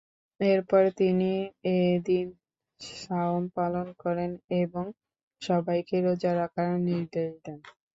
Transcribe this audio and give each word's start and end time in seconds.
এরপর 0.39 0.83
তিনি 0.99 1.31
এদিন 1.79 2.25
সাওম 2.99 3.43
পালন 3.57 3.87
করেন 4.03 4.31
এবং 4.61 4.85
সবাইকে 5.41 5.95
রোজা 6.05 6.31
রাখার 6.35 6.69
নির্দেশ 6.87 7.31
দেন। 7.45 7.59